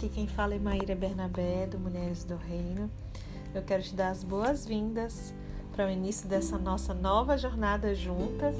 [0.00, 2.90] Aqui quem fala é Maíra Bernabé, do Mulheres do Reino.
[3.54, 5.34] Eu quero te dar as boas-vindas
[5.72, 8.56] para o início dessa nossa nova jornada juntas.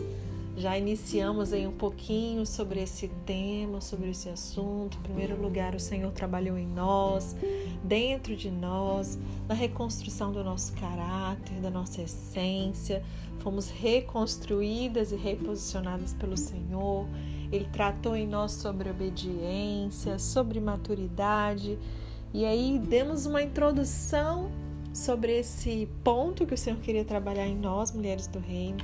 [0.54, 4.98] Já iniciamos aí um pouquinho sobre esse tema, sobre esse assunto.
[4.98, 7.34] Em primeiro lugar, o Senhor trabalhou em nós,
[7.82, 9.18] dentro de nós,
[9.48, 13.02] na reconstrução do nosso caráter, da nossa essência.
[13.38, 17.08] Fomos reconstruídas e reposicionadas pelo Senhor.
[17.52, 21.78] Ele tratou em nós sobre obediência, sobre maturidade.
[22.32, 24.50] E aí demos uma introdução
[24.92, 28.78] sobre esse ponto que o Senhor queria trabalhar em nós, mulheres do reino.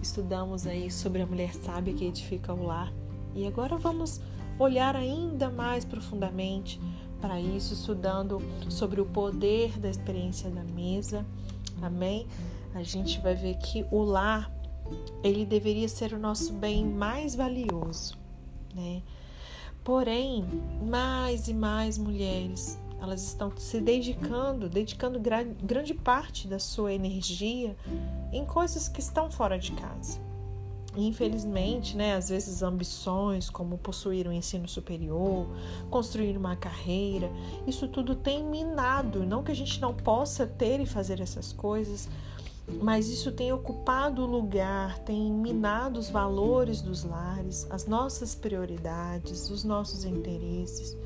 [0.00, 2.92] Estudamos aí sobre a mulher sábia que edifica o lar.
[3.34, 4.20] E agora vamos
[4.58, 6.80] olhar ainda mais profundamente
[7.20, 11.24] para isso, estudando sobre o poder da experiência da mesa.
[11.80, 12.26] Amém?
[12.74, 14.50] A gente vai ver que o lar
[15.22, 18.18] ele deveria ser o nosso bem mais valioso,
[18.74, 19.02] né?
[19.84, 20.44] Porém,
[20.88, 27.76] mais e mais mulheres, elas estão se dedicando, dedicando gra grande parte da sua energia
[28.32, 30.20] em coisas que estão fora de casa.
[30.94, 35.48] Infelizmente, né, às vezes ambições como possuir um ensino superior,
[35.90, 37.30] construir uma carreira,
[37.66, 42.08] isso tudo tem minado, não que a gente não possa ter e fazer essas coisas,
[42.80, 49.50] mas isso tem ocupado o lugar, tem minado os valores dos lares, as nossas prioridades,
[49.50, 50.96] os nossos interesses.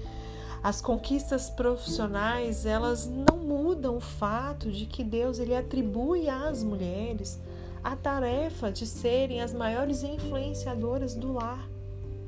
[0.63, 7.39] As conquistas profissionais, elas não mudam o fato de que Deus ele atribui às mulheres
[7.85, 11.69] a tarefa de serem as maiores influenciadoras do lar.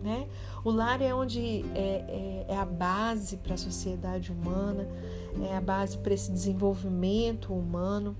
[0.02, 0.28] Né?
[0.64, 4.86] O lar é onde é, é, é a base para a sociedade humana,
[5.50, 8.16] é a base para esse desenvolvimento humano.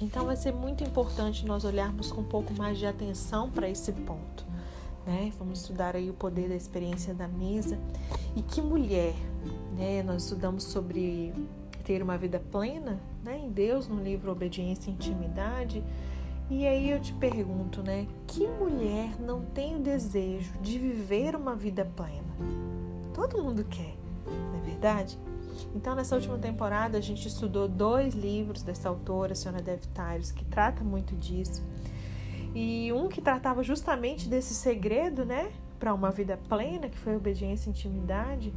[0.00, 3.92] Então vai ser muito importante nós olharmos com um pouco mais de atenção para esse
[3.92, 4.46] ponto.
[5.04, 5.32] Né?
[5.38, 7.78] Vamos estudar aí o poder da experiência da mesa.
[8.36, 9.14] E que mulher,
[9.76, 10.02] né?
[10.02, 11.34] Nós estudamos sobre
[11.82, 13.38] ter uma vida plena né?
[13.38, 15.82] em Deus no livro Obediência e Intimidade.
[16.50, 18.06] E aí eu te pergunto, né?
[18.26, 22.36] Que mulher não tem o desejo de viver uma vida plena?
[23.12, 25.18] Todo mundo quer, não é verdade?
[25.74, 30.44] Então, nessa última temporada, a gente estudou dois livros dessa autora, Siona Dev Tires, que
[30.44, 31.62] trata muito disso.
[32.54, 37.68] E um que tratava justamente desse segredo, né, para uma vida plena, que foi obediência
[37.68, 38.52] e intimidade.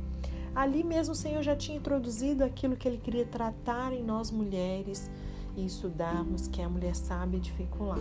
[0.56, 5.10] Ali mesmo o Senhor já tinha introduzido aquilo que ele queria tratar em nós mulheres
[5.56, 7.98] e estudarmos, que é a mulher sábia edificar.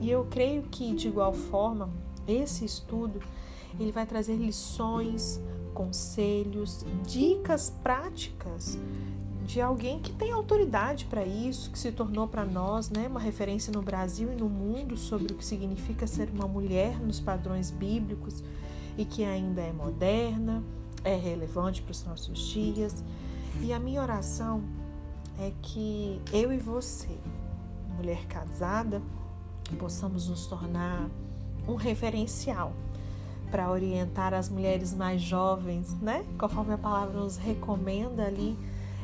[0.00, 1.90] E eu creio que, de igual forma,
[2.26, 3.20] esse estudo
[3.78, 5.40] ele vai trazer lições,
[5.74, 8.78] conselhos, dicas práticas
[9.44, 13.70] de alguém que tem autoridade para isso, que se tornou para nós né, uma referência
[13.72, 18.42] no Brasil e no mundo sobre o que significa ser uma mulher nos padrões bíblicos
[18.96, 20.62] e que ainda é moderna,
[21.02, 23.04] é relevante para os nossos dias.
[23.60, 24.62] E a minha oração
[25.38, 27.18] é que eu e você,
[27.96, 29.02] mulher casada,
[29.78, 31.10] possamos nos tornar
[31.68, 32.72] um referencial
[33.54, 36.24] para orientar as mulheres mais jovens, né?
[36.36, 38.58] Conforme a palavra nos recomenda ali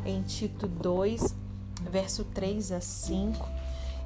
[0.05, 1.37] em Tito 2,
[1.89, 3.49] verso 3 a 5.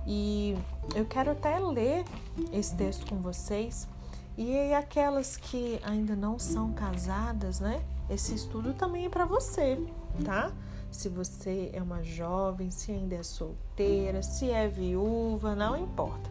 [0.06, 0.54] E
[0.94, 2.04] eu quero até ler
[2.52, 3.88] esse texto com vocês.
[4.36, 7.82] E aquelas que ainda não são casadas, né?
[8.10, 9.82] Esse estudo também é para você,
[10.26, 10.52] tá?
[10.90, 16.30] Se você é uma jovem, se ainda é solteira, se é viúva, não importa.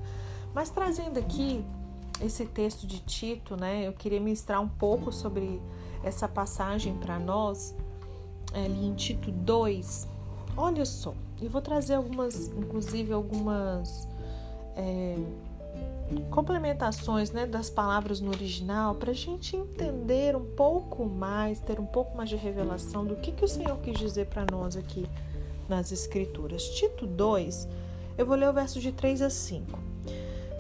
[0.54, 1.66] Mas trazendo aqui
[2.26, 3.88] esse texto de Tito, né?
[3.88, 5.62] Eu queria ministrar um pouco sobre
[6.04, 7.76] essa passagem para nós,
[8.54, 10.08] ali em Tito 2.
[10.56, 14.08] Olha só, eu vou trazer algumas, inclusive algumas
[14.76, 15.16] é,
[16.30, 21.86] complementações né, das palavras no original para a gente entender um pouco mais, ter um
[21.86, 25.06] pouco mais de revelação do que, que o Senhor quis dizer para nós aqui
[25.68, 26.64] nas Escrituras.
[26.70, 27.68] Tito 2,
[28.18, 29.83] eu vou ler o verso de 3 a 5.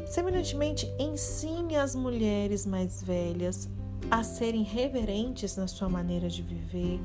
[0.05, 3.69] Semelhantemente, ensine as mulheres mais velhas
[4.11, 6.99] a serem reverentes na sua maneira de viver,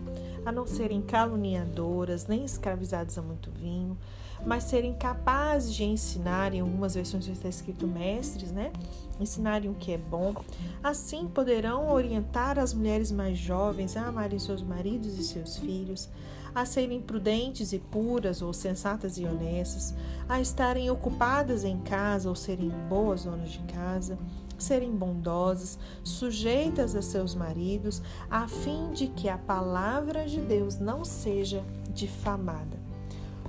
[0.44, 3.96] a não serem caluniadoras, nem escravizadas a muito vinho,
[4.44, 8.72] mas serem capazes de ensinar, em algumas versões está escrito mestres, né?
[9.18, 10.34] Ensinarem o que é bom.
[10.82, 16.08] Assim poderão orientar as mulheres mais jovens a amarem seus maridos e seus filhos,
[16.54, 19.94] a serem prudentes e puras ou sensatas e honestas,
[20.28, 24.18] a estarem ocupadas em casa ou serem boas donas de casa,
[24.58, 31.04] serem bondosas, sujeitas a seus maridos, a fim de que a palavra de Deus não
[31.04, 31.64] seja
[31.94, 32.78] difamada.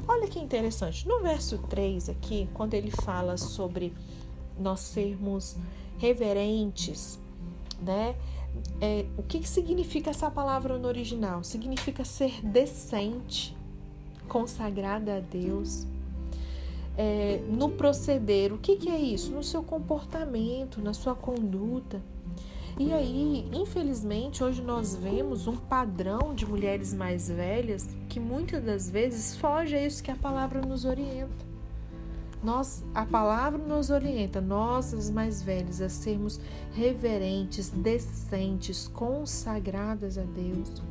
[0.07, 3.94] Olha que interessante, no verso 3 aqui, quando ele fala sobre
[4.57, 5.56] nós sermos
[5.98, 7.19] reverentes,
[7.81, 8.16] né?
[8.81, 11.44] É, o que, significa essa palavra no original?
[11.44, 13.56] Significa ser decente,
[14.28, 15.86] consagrada a Deus.
[16.98, 19.31] É, no proceder, o que, que é isso?
[19.31, 22.01] No seu comportamento, na sua conduta.
[22.78, 28.90] E aí, infelizmente, hoje nós vemos um padrão de mulheres mais velhas que muitas das
[28.90, 31.49] vezes foge a isso que a palavra nos orienta.
[32.41, 36.39] Nós, a palavra nos orienta, nós, as mais velhas, a sermos
[36.74, 40.81] reverentes, decentes, consagradas a Deus,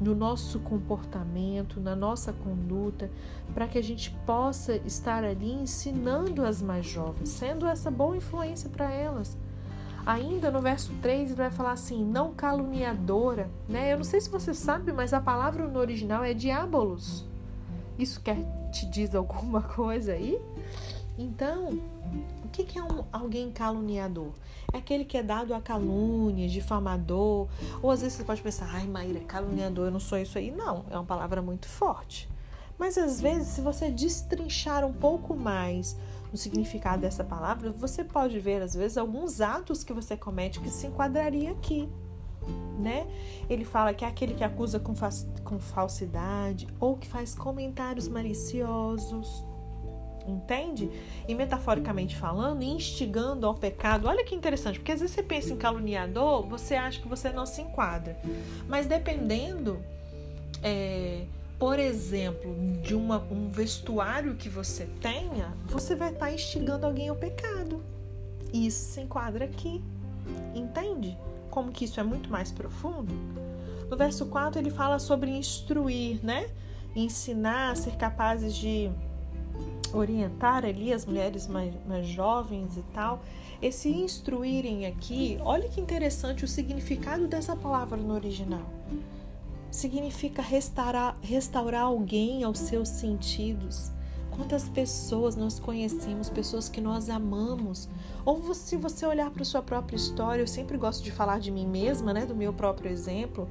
[0.00, 3.10] no nosso comportamento, na nossa conduta,
[3.52, 8.70] para que a gente possa estar ali ensinando as mais jovens, sendo essa boa influência
[8.70, 9.36] para elas.
[10.06, 13.92] Ainda no verso 3 ele vai falar assim, não caluniadora, né?
[13.92, 17.24] Eu não sei se você sabe, mas a palavra no original é diabolos.
[17.98, 20.40] Isso quer te diz alguma coisa aí?
[21.18, 21.78] Então,
[22.42, 24.32] o que é um, alguém caluniador?
[24.72, 27.48] É aquele que é dado a calúnia, difamador.
[27.82, 30.50] Ou às vezes você pode pensar, ai, Maíra, caluniador, eu não sou isso aí.
[30.50, 32.28] Não, é uma palavra muito forte.
[32.78, 35.96] Mas às vezes, se você destrinchar um pouco mais
[36.32, 40.70] o significado dessa palavra, você pode ver, às vezes, alguns atos que você comete que
[40.70, 41.88] se enquadraria aqui.
[42.78, 43.06] Né?
[43.48, 44.94] Ele fala que é aquele que acusa com,
[45.44, 49.44] com falsidade ou que faz comentários maliciosos
[50.26, 50.90] entende?
[51.26, 54.06] E metaforicamente falando, instigando ao pecado.
[54.06, 57.46] Olha que interessante, porque às vezes você pensa em caluniador, você acha que você não
[57.46, 58.16] se enquadra.
[58.68, 59.80] Mas dependendo,
[60.62, 61.24] é,
[61.58, 67.16] por exemplo, de uma, um vestuário que você tenha, você vai estar instigando alguém ao
[67.16, 67.82] pecado.
[68.52, 69.82] E isso se enquadra aqui.
[70.54, 71.18] Entende?
[71.52, 73.12] Como que isso é muito mais profundo?
[73.90, 76.48] No verso 4 ele fala sobre instruir, né?
[76.96, 78.90] Ensinar, ser capazes de
[79.92, 83.22] orientar ali as mulheres mais, mais jovens e tal,
[83.60, 88.66] esse instruírem aqui, olha que interessante o significado dessa palavra no original.
[89.70, 93.92] Significa restaurar, restaurar alguém aos seus sentidos.
[94.42, 97.88] Quantas pessoas nós conhecemos, pessoas que nós amamos.
[98.24, 101.64] Ou se você olhar para sua própria história, eu sempre gosto de falar de mim
[101.64, 103.48] mesma, né, do meu próprio exemplo.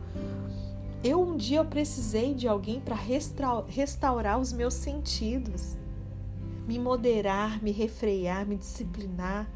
[1.02, 2.98] Eu um dia eu precisei de alguém para
[3.70, 5.78] restaurar os meus sentidos
[6.68, 9.50] me moderar, me refrear, me disciplinar.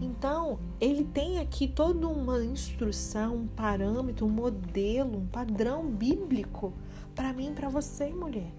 [0.00, 6.72] Então, ele tem aqui toda uma instrução, um parâmetro, um modelo, um padrão bíblico
[7.14, 8.52] para mim e para você, mulher.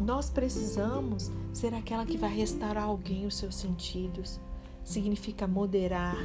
[0.00, 4.40] Nós precisamos ser aquela que vai restaurar alguém os seus sentidos.
[4.82, 6.16] Significa moderar,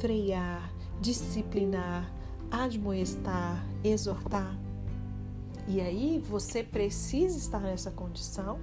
[0.00, 2.08] frear, disciplinar,
[2.48, 4.56] admoestar, exortar.
[5.66, 8.60] E aí você precisa estar nessa condição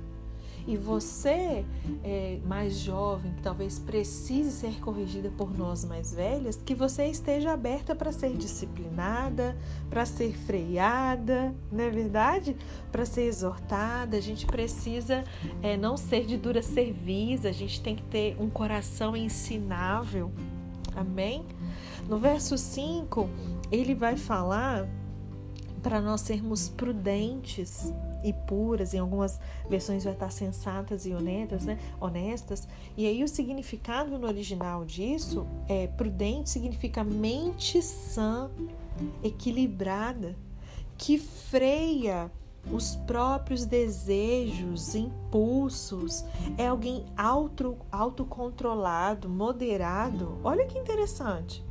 [0.68, 1.64] e você,
[2.04, 7.54] é, mais jovem, que talvez precise ser corrigida por nós mais velhas, que você esteja
[7.54, 9.56] aberta para ser disciplinada,
[9.90, 12.56] para ser freada, não é verdade?
[12.92, 14.18] Para ser exortada.
[14.18, 15.24] A gente precisa
[15.62, 20.32] é, não ser de dura cerviz, a gente tem que ter um coração ensinável.
[20.96, 21.46] Amém?
[22.10, 23.30] No verso 5,
[23.72, 24.88] ele vai falar
[25.84, 27.94] para nós sermos prudentes
[28.26, 29.40] e puras, em algumas
[29.70, 31.78] versões vai estar sensatas e honestas, né?
[32.02, 32.68] honestas.
[32.98, 38.50] E aí o significado no original disso é prudente significa mente sã,
[39.24, 40.36] equilibrada,
[40.98, 42.32] que freia
[42.72, 46.26] os próprios desejos, impulsos,
[46.58, 50.40] é alguém auto, autocontrolado, moderado.
[50.44, 51.64] Olha que interessante.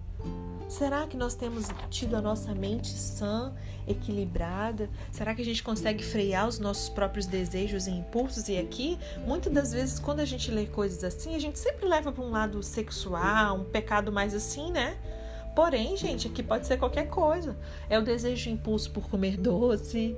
[0.69, 3.53] Será que nós temos tido a nossa mente sã,
[3.87, 4.89] equilibrada?
[5.13, 8.49] Será que a gente consegue frear os nossos próprios desejos e impulsos?
[8.49, 12.11] E aqui, muitas das vezes, quando a gente lê coisas assim, a gente sempre leva
[12.11, 14.97] para um lado sexual, um pecado mais assim, né?
[15.55, 17.57] Porém, gente, aqui pode ser qualquer coisa.
[17.89, 20.17] É o desejo e impulso por comer doce,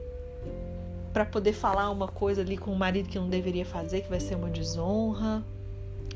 [1.12, 4.20] para poder falar uma coisa ali com o marido que não deveria fazer, que vai
[4.20, 5.44] ser uma desonra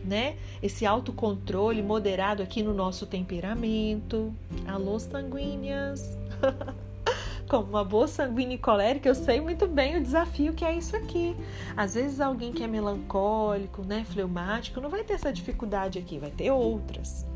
[0.05, 0.37] né?
[0.63, 4.35] Esse autocontrole moderado aqui no nosso temperamento.
[4.67, 6.19] Alô, sanguíneas!
[7.49, 10.95] Como uma boa sanguínea e colérica, eu sei muito bem o desafio que é isso
[10.95, 11.37] aqui.
[11.77, 16.31] Às vezes alguém que é melancólico, né, fleumático, não vai ter essa dificuldade aqui, vai
[16.31, 17.27] ter outras.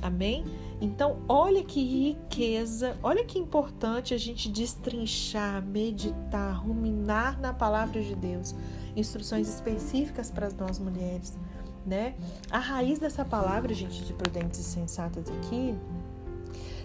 [0.00, 0.44] Amém?
[0.80, 8.16] Então, olha que riqueza, olha que importante a gente destrinchar, meditar, ruminar na palavra de
[8.16, 8.54] Deus.
[8.96, 11.38] Instruções específicas para nós mulheres
[11.86, 12.14] né?
[12.50, 15.74] A raiz dessa palavra, gente, de prudentes e sensatas aqui,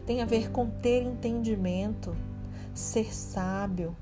[0.06, 2.16] tem a ver com ter entendimento,
[2.74, 3.96] ser sábio,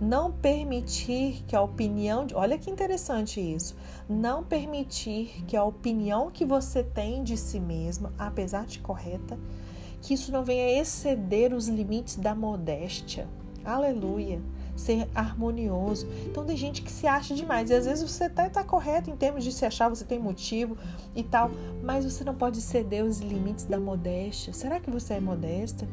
[0.00, 3.74] não permitir que a opinião, olha que interessante isso,
[4.08, 9.38] não permitir que a opinião que você tem de si mesma, apesar de correta,
[10.02, 13.26] que isso não venha exceder os limites da modéstia.
[13.64, 14.40] Aleluia.
[14.76, 16.06] Ser harmonioso.
[16.26, 17.70] Então tem gente que se acha demais.
[17.70, 20.76] E às vezes você até está correto em termos de se achar, você tem motivo
[21.14, 21.50] e tal.
[21.82, 24.52] Mas você não pode ceder os limites da modéstia.
[24.52, 25.88] Será que você é modesta?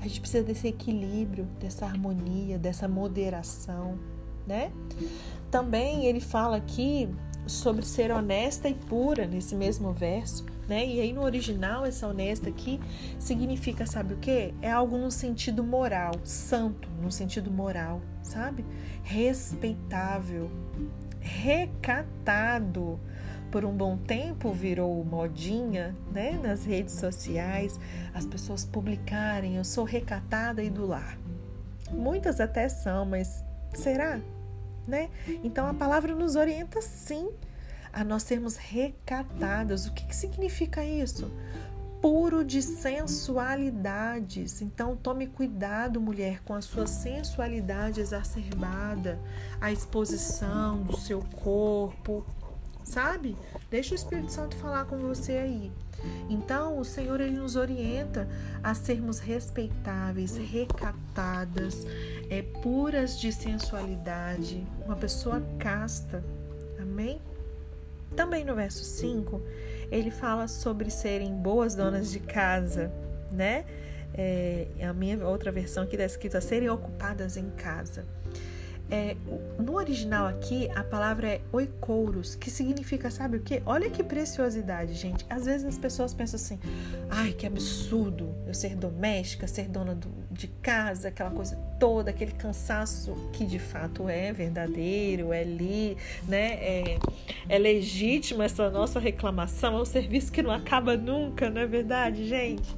[0.00, 3.98] A gente precisa desse equilíbrio, dessa harmonia, dessa moderação,
[4.46, 4.70] né?
[5.50, 7.08] Também ele fala aqui
[7.46, 10.86] sobre ser honesta e pura nesse mesmo verso, né?
[10.86, 12.80] E aí no original essa honesta aqui
[13.18, 14.54] significa, sabe o que?
[14.60, 18.64] É algo no sentido moral, santo, no sentido moral, sabe?
[19.02, 20.50] Respeitável,
[21.20, 23.00] recatado.
[23.50, 26.38] Por um bom tempo virou modinha, né?
[26.42, 27.80] Nas redes sociais,
[28.12, 31.18] as pessoas publicarem: eu sou recatada e do lar.
[31.90, 34.20] Muitas até são, mas será?
[34.88, 35.10] né?
[35.44, 37.30] Então a palavra nos orienta sim
[37.92, 39.86] a nós sermos recatadas.
[39.86, 41.30] O que, que significa isso?
[42.00, 44.62] Puro de sensualidades.
[44.62, 49.18] Então tome cuidado, mulher, com a sua sensualidade exacerbada,
[49.60, 52.24] a exposição do seu corpo,
[52.84, 53.36] sabe?
[53.70, 55.72] Deixa o Espírito Santo falar com você aí.
[56.28, 58.28] Então, o Senhor ele nos orienta
[58.62, 61.86] a sermos respeitáveis, recatadas,
[62.30, 66.22] é, puras de sensualidade, uma pessoa casta.
[66.80, 67.20] Amém?
[68.18, 69.40] Também no verso 5,
[69.92, 72.90] ele fala sobre serem boas donas de casa,
[73.30, 73.64] né?
[74.12, 78.04] É, a minha outra versão aqui está escrito a serem ocupadas em casa.
[78.90, 79.16] É,
[79.58, 83.62] no original aqui, a palavra é oikouros, que significa, sabe o que?
[83.66, 85.26] Olha que preciosidade, gente.
[85.28, 86.58] Às vezes as pessoas pensam assim,
[87.10, 92.32] ai, que absurdo eu ser doméstica, ser dona do, de casa, aquela coisa toda, aquele
[92.32, 96.54] cansaço que de fato é verdadeiro, é ali, né?
[96.54, 96.98] É,
[97.46, 102.26] é legítima essa nossa reclamação, é um serviço que não acaba nunca, não é verdade,
[102.26, 102.74] gente?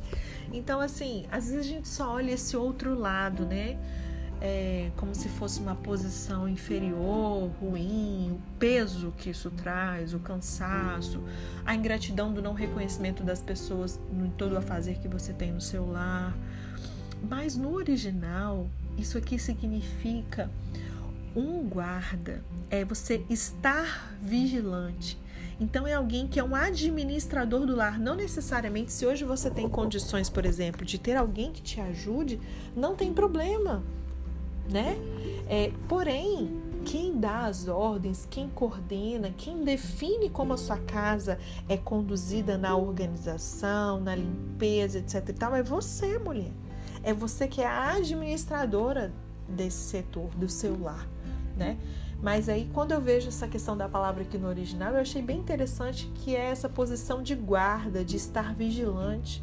[0.52, 3.79] Então, assim, às vezes a gente só olha esse outro lado, né?
[4.40, 11.23] É, como se fosse uma posição inferior, ruim, o peso que isso traz, o cansaço,
[11.64, 15.61] a ingratidão do não reconhecimento das pessoas em todo o fazer que você tem no
[15.61, 16.35] seu lar.
[17.28, 18.66] Mas no original,
[18.97, 20.50] isso aqui significa
[21.37, 25.18] um guarda, é você estar vigilante.
[25.61, 28.00] Então é alguém que é um administrador do lar.
[28.00, 32.40] Não necessariamente, se hoje você tem condições, por exemplo, de ter alguém que te ajude,
[32.75, 33.85] não tem problema
[34.70, 34.96] né?
[35.48, 41.76] É, porém, quem dá as ordens, quem coordena, quem define como a sua casa é
[41.76, 46.52] conduzida na organização, na limpeza, etc e tal, é você, mulher.
[47.02, 49.12] É você que é a administradora
[49.48, 51.06] desse setor, do seu lar,
[51.56, 51.78] né?
[52.22, 55.38] Mas aí, quando eu vejo essa questão da palavra aqui no original, eu achei bem
[55.38, 59.42] interessante que é essa posição de guarda, de estar vigilante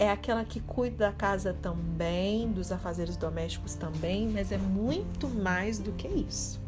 [0.00, 5.78] é aquela que cuida da casa também, dos afazeres domésticos também, mas é muito mais
[5.78, 6.58] do que isso.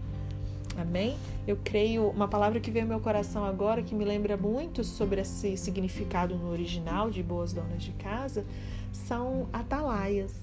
[0.77, 1.17] Amém?
[1.49, 5.23] Eu creio, uma palavra que veio ao meu coração agora, que me lembra muito sobre
[5.23, 8.45] esse significado no original de boas donas de casa,
[8.93, 10.35] são atalaias,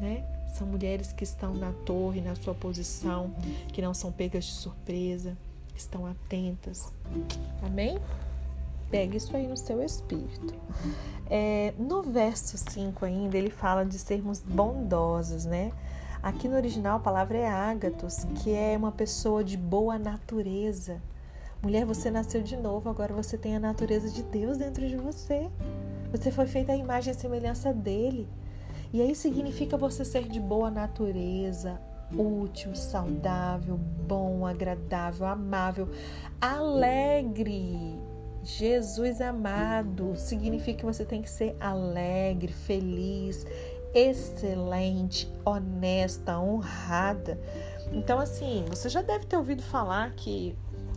[0.00, 0.24] né?
[0.56, 3.34] São mulheres que estão na torre, na sua posição,
[3.72, 5.36] que não são pegas de surpresa,
[5.76, 6.92] estão atentas.
[7.62, 7.98] Amém?
[8.90, 10.54] Pegue isso aí no seu espírito.
[11.30, 15.72] É, no verso 5 ainda, ele fala de sermos bondosos, né?
[16.22, 21.00] Aqui no original a palavra é ágatos, que é uma pessoa de boa natureza.
[21.62, 25.48] Mulher, você nasceu de novo, agora você tem a natureza de Deus dentro de você.
[26.10, 28.28] Você foi feita a imagem e semelhança dele.
[28.92, 31.80] E aí significa você ser de boa natureza,
[32.16, 35.88] útil, saudável, bom, agradável, amável,
[36.40, 37.98] alegre.
[38.48, 43.46] Jesus amado significa que você tem que ser alegre, feliz,
[43.92, 47.38] excelente, honesta, honrada.
[47.92, 50.56] Então, assim, você já deve ter ouvido falar que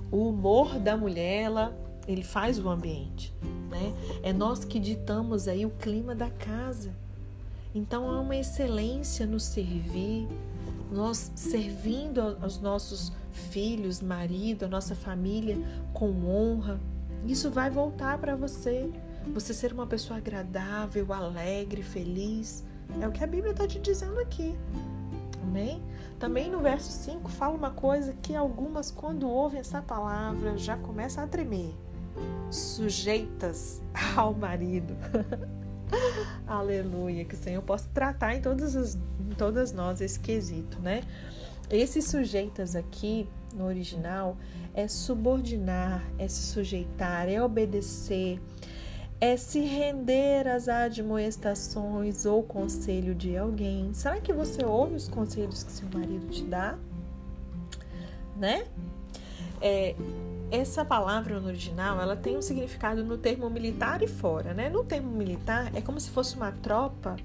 [0.10, 1.78] o humor da mulher, ela,
[2.08, 3.36] ele faz o ambiente,
[3.70, 3.94] né?
[4.24, 6.96] É nós que ditamos aí o clima da casa.
[7.76, 10.26] Então, há uma excelência no servir,
[10.90, 15.58] nós servindo aos nossos filhos, marido, a nossa família
[15.94, 16.80] com honra,
[17.26, 18.92] isso vai voltar para você.
[19.34, 22.64] Você ser uma pessoa agradável, alegre, feliz.
[23.00, 24.56] É o que a Bíblia está te dizendo aqui.
[25.44, 25.82] Amém?
[26.20, 31.24] Também no verso 5 fala uma coisa que algumas, quando ouvem essa palavra, já começam
[31.24, 31.74] a tremer.
[32.50, 33.82] Sujeitas
[34.16, 34.96] ao marido.
[36.48, 41.02] Aleluia, que o Senhor possa tratar em todas, as, em todas nós esse quesito, né?
[41.70, 44.38] Esses sujeitas aqui, no original,
[44.74, 48.40] é subordinar, é se sujeitar, é obedecer,
[49.20, 53.94] é se render às admoestações ou conselho de alguém.
[53.94, 56.78] Será que você ouve os conselhos que seu marido te dá?
[58.36, 58.66] Né?
[59.62, 59.96] É,
[60.52, 64.70] essa palavra no original ela tem um significado no termo militar e fora, né?
[64.70, 67.16] No termo militar é como se fosse uma tropa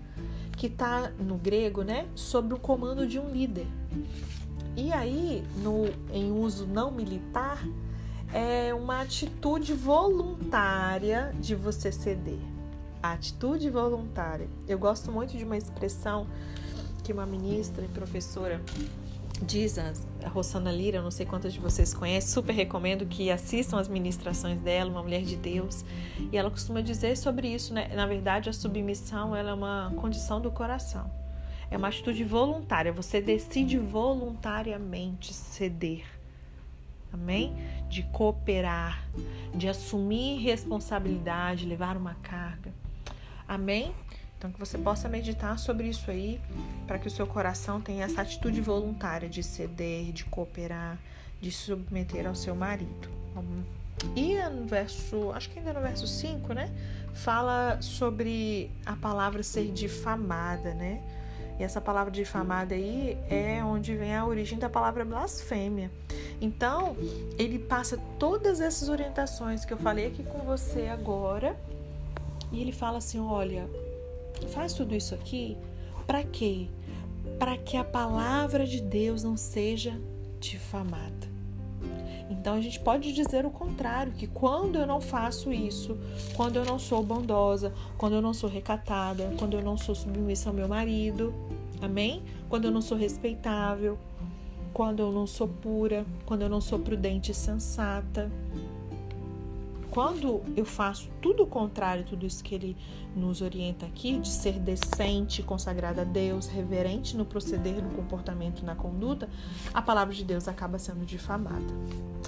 [0.56, 3.66] que está no grego, né, sob o comando de um líder.
[4.76, 7.66] E aí, no, em uso não militar,
[8.32, 12.38] é uma atitude voluntária de você ceder.
[13.02, 14.48] A atitude voluntária.
[14.68, 16.26] Eu gosto muito de uma expressão
[17.02, 18.60] que uma ministra e professora
[19.42, 23.88] diz, a Rosana Lira, não sei quantas de vocês conhecem, super recomendo que assistam as
[23.88, 25.84] ministrações dela, uma mulher de Deus.
[26.32, 27.88] E ela costuma dizer sobre isso, né?
[27.94, 31.10] Na verdade, a submissão ela é uma condição do coração.
[31.70, 32.92] É uma atitude voluntária.
[32.92, 36.04] Você decide voluntariamente ceder
[37.16, 37.54] amém?
[37.88, 39.04] De cooperar,
[39.54, 42.72] de assumir responsabilidade, levar uma carga,
[43.48, 43.92] amém?
[44.38, 46.38] Então, que você possa meditar sobre isso aí,
[46.86, 50.98] para que o seu coração tenha essa atitude voluntária de ceder, de cooperar,
[51.40, 53.08] de submeter ao seu marido.
[54.14, 56.70] E no verso, acho que ainda no verso 5, né?
[57.14, 61.02] Fala sobre a palavra ser difamada, né?
[61.58, 65.90] E essa palavra difamada aí é onde vem a origem da palavra blasfêmia.
[66.40, 66.96] Então,
[67.38, 71.56] ele passa todas essas orientações que eu falei aqui com você agora,
[72.52, 73.68] e ele fala assim: olha,
[74.48, 75.56] faz tudo isso aqui
[76.06, 76.68] para quê?
[77.38, 79.98] Para que a palavra de Deus não seja
[80.38, 81.15] difamada.
[82.28, 85.96] Então a gente pode dizer o contrário, que quando eu não faço isso,
[86.34, 90.50] quando eu não sou bondosa, quando eu não sou recatada, quando eu não sou submissa
[90.50, 91.32] ao meu marido,
[91.80, 92.22] amém?
[92.48, 93.98] Quando eu não sou respeitável,
[94.72, 98.30] quando eu não sou pura, quando eu não sou prudente e sensata.
[99.96, 102.76] Quando eu faço tudo o contrário, tudo isso que ele
[103.16, 108.76] nos orienta aqui, de ser decente, consagrada a Deus, reverente no proceder, no comportamento, na
[108.76, 109.26] conduta,
[109.72, 111.64] a palavra de Deus acaba sendo difamada.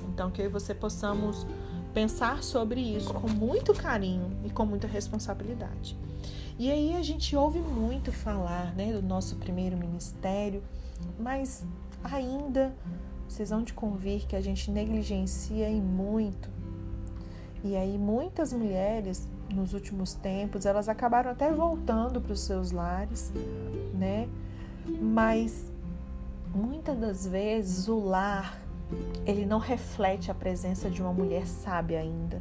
[0.08, 1.46] Então, que eu e você possamos
[1.92, 5.94] pensar sobre isso com muito carinho e com muita responsabilidade.
[6.58, 10.62] E aí a gente ouve muito falar né, do nosso primeiro ministério,
[11.20, 11.66] mas
[12.02, 12.74] ainda
[13.28, 16.56] vocês vão de convir que a gente negligencia e muito.
[17.64, 23.32] E aí muitas mulheres nos últimos tempos, elas acabaram até voltando para os seus lares,
[23.94, 24.28] né?
[25.00, 25.70] Mas
[26.54, 28.60] muitas das vezes o lar
[29.26, 32.40] ele não reflete a presença de uma mulher sábia ainda.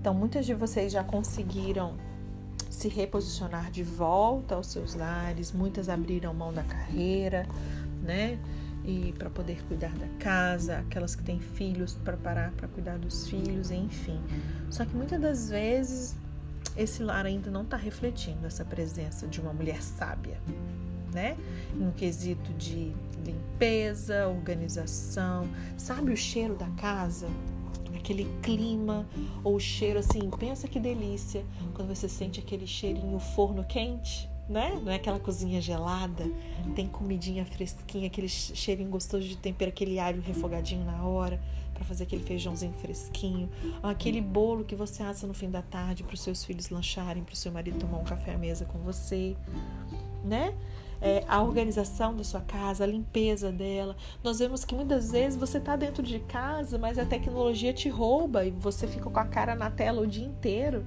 [0.00, 1.94] Então, muitas de vocês já conseguiram
[2.70, 7.46] se reposicionar de volta aos seus lares, muitas abriram mão da carreira,
[8.02, 8.38] né?
[8.88, 13.28] E para poder cuidar da casa, aquelas que têm filhos para parar para cuidar dos
[13.28, 14.18] filhos, enfim.
[14.70, 16.16] Só que muitas das vezes
[16.74, 20.40] esse lar ainda não está refletindo essa presença de uma mulher sábia,
[21.12, 21.36] né?
[21.74, 22.94] No quesito de
[23.26, 25.46] limpeza, organização,
[25.76, 27.28] sabe o cheiro da casa?
[27.94, 29.06] Aquele clima
[29.44, 34.80] ou cheiro assim, pensa que delícia quando você sente aquele cheirinho forno quente né?
[34.82, 36.24] Não é aquela cozinha gelada,
[36.74, 41.38] tem comidinha fresquinha, aquele cheirinho gostoso de tempero, aquele alho refogadinho na hora
[41.74, 43.48] para fazer aquele feijãozinho fresquinho,
[43.82, 47.34] aquele bolo que você assa no fim da tarde para os seus filhos lancharem, para
[47.34, 49.36] o seu marido tomar um café à mesa com você,
[50.24, 50.54] né?
[51.00, 53.96] É, a organização da sua casa, a limpeza dela.
[54.24, 58.44] Nós vemos que muitas vezes você está dentro de casa, mas a tecnologia te rouba
[58.44, 60.84] e você fica com a cara na tela o dia inteiro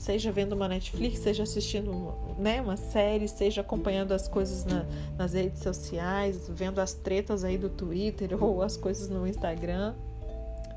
[0.00, 4.86] seja vendo uma Netflix, seja assistindo né, uma série, seja acompanhando as coisas na,
[5.18, 9.94] nas redes sociais, vendo as tretas aí do Twitter ou as coisas no Instagram,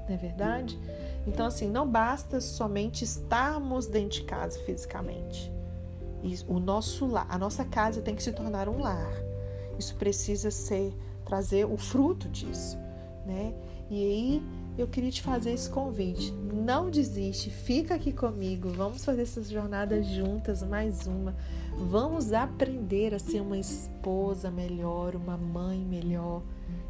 [0.08, 0.78] não é verdade?
[1.26, 5.50] Então, assim, não basta somente estarmos dentro de casa fisicamente.
[6.46, 9.14] O nosso lar, a nossa casa tem que se tornar um lar.
[9.80, 12.78] Isso precisa ser trazer o fruto disso,
[13.26, 13.54] né?
[13.90, 14.44] E aí
[14.78, 16.32] eu queria te fazer esse convite.
[16.32, 18.70] Não desiste, fica aqui comigo.
[18.70, 21.36] Vamos fazer essas jornadas juntas, mais uma.
[21.78, 26.42] Vamos aprender a ser uma esposa melhor, uma mãe melhor.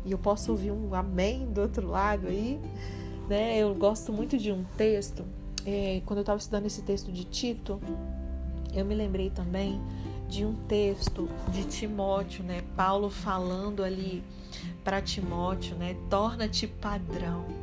[0.05, 2.59] E eu posso ouvir um amém do outro lado aí.
[3.27, 3.57] Né?
[3.57, 5.25] Eu gosto muito de um texto.
[5.65, 7.81] É, quando eu estava estudando esse texto de Tito,
[8.73, 9.81] eu me lembrei também
[10.29, 12.63] de um texto de Timóteo, né?
[12.75, 14.23] Paulo falando ali
[14.83, 15.95] para Timóteo, né?
[16.09, 17.62] Torna-te padrão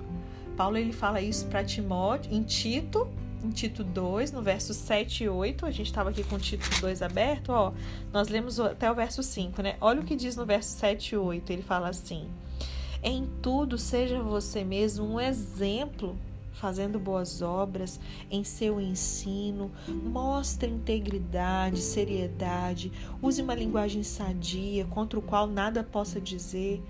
[0.61, 3.09] Paulo ele fala isso para Timóteo em Tito,
[3.43, 5.65] em Tito 2, no verso 7 e 8.
[5.65, 7.73] A gente estava aqui com Tito 2 aberto, ó.
[8.13, 9.79] Nós lemos até o verso 5, né?
[9.81, 11.51] Olha o que diz no verso 7 e 8.
[11.51, 12.29] Ele fala assim:
[13.03, 16.15] Em tudo seja você mesmo um exemplo
[16.53, 17.99] fazendo boas obras
[18.31, 22.93] em seu ensino, mostre integridade, seriedade,
[23.23, 26.83] use uma linguagem sadia contra o qual nada possa dizer.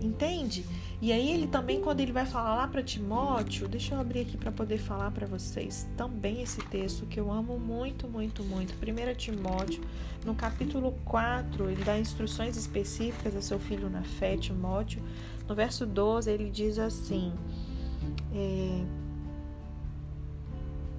[0.00, 0.64] Entende?
[1.00, 4.36] E aí ele também quando ele vai falar lá para Timóteo, deixa eu abrir aqui
[4.36, 8.74] para poder falar para vocês também esse texto que eu amo muito, muito, muito.
[8.74, 9.82] 1 Timóteo,
[10.24, 15.02] no capítulo 4, ele dá instruções específicas a seu filho na fé, Timóteo.
[15.48, 17.32] No verso 12, ele diz assim:
[18.32, 18.84] é,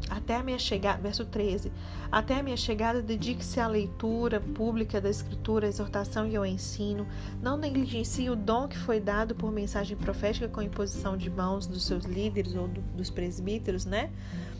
[0.09, 1.71] até a minha chegada, verso 13,
[2.11, 7.07] até a minha chegada, dedique-se à leitura pública da Escritura, à exortação e ao ensino.
[7.41, 11.85] Não negligencie o dom que foi dado por mensagem profética com imposição de mãos dos
[11.85, 14.11] seus líderes ou do, dos presbíteros, né?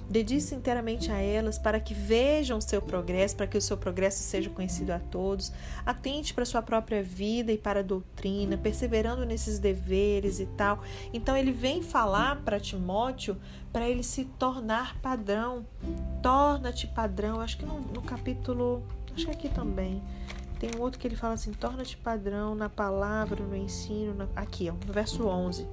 [0.09, 4.19] Dedique-se inteiramente a elas para que vejam o seu progresso, para que o seu progresso
[4.19, 5.51] seja conhecido a todos.
[5.85, 10.81] Atente para a sua própria vida e para a doutrina, perseverando nesses deveres e tal.
[11.11, 13.37] Então ele vem falar para Timóteo
[13.73, 15.65] para ele se tornar padrão.
[16.21, 17.41] Torna-te padrão.
[17.41, 20.01] Acho que no, no capítulo, acho que aqui também.
[20.59, 24.13] Tem um outro que ele fala assim: torna-te padrão na palavra, no ensino.
[24.13, 24.27] Na...
[24.35, 25.67] Aqui, ó, no verso 11.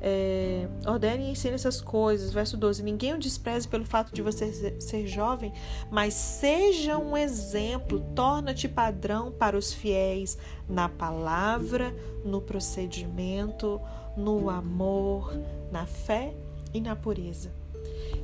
[0.00, 2.32] É, ordene e ensine essas coisas.
[2.32, 5.52] Verso 12: Ninguém o despreze pelo fato de você ser jovem,
[5.90, 10.36] mas seja um exemplo, torna-te padrão para os fiéis
[10.68, 13.80] na palavra, no procedimento,
[14.16, 15.32] no amor,
[15.70, 16.34] na fé
[16.72, 17.52] e na pureza.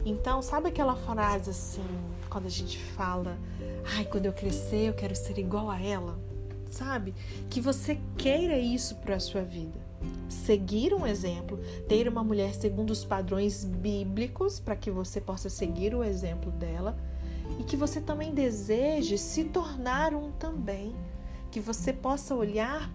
[0.05, 1.85] Então, sabe aquela frase assim,
[2.29, 3.37] quando a gente fala,
[3.97, 6.19] ai, quando eu crescer eu quero ser igual a ela?
[6.71, 7.15] Sabe?
[7.51, 9.91] Que você queira isso para a sua vida
[10.29, 15.95] seguir um exemplo, ter uma mulher segundo os padrões bíblicos, para que você possa seguir
[15.95, 16.97] o exemplo dela,
[17.59, 20.95] e que você também deseje se tornar um também,
[21.51, 22.91] que você possa olhar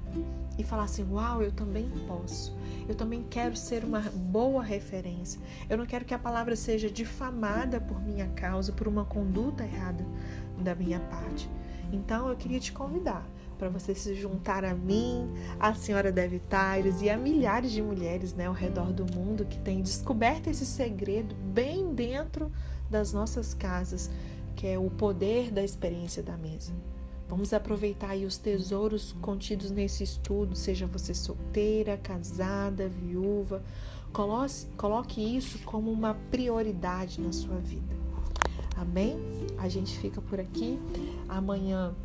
[0.58, 2.56] e falar assim: Uau, eu também posso.
[2.88, 5.42] Eu também quero ser uma boa referência.
[5.70, 10.06] Eu não quero que a palavra seja difamada por minha causa, por uma conduta errada
[10.58, 11.50] da minha parte.
[11.92, 17.02] Então eu queria te convidar para você se juntar a mim, a senhora Dev Tires
[17.02, 21.36] e a milhares de mulheres né, ao redor do mundo que têm descoberto esse segredo
[21.36, 22.52] bem dentro
[22.90, 24.10] das nossas casas,
[24.56, 26.74] que é o poder da experiência da mesa.
[27.28, 33.64] Vamos aproveitar aí os tesouros contidos nesse estudo, seja você solteira, casada, viúva.
[34.78, 37.96] Coloque isso como uma prioridade na sua vida.
[38.78, 39.18] Amém?
[39.58, 40.80] A gente fica por aqui.
[41.28, 41.96] Amanhã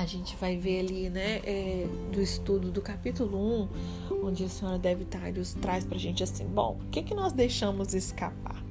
[0.00, 3.68] a gente vai ver ali, né, é, do estudo do capítulo
[4.10, 7.32] 1, onde a senhora Deve Tarius traz pra gente assim: bom, o que, que nós
[7.32, 8.62] deixamos escapar?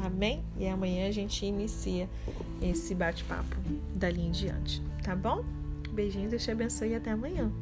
[0.00, 0.42] Amém?
[0.58, 2.08] E amanhã a gente inicia
[2.62, 3.56] esse bate-papo
[3.94, 5.44] dali em diante, tá bom?
[5.92, 7.52] Beijinho, Deus te abençoe e até amanhã.